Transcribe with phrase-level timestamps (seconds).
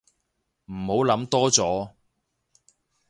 [0.65, 1.91] 唔好諗多咗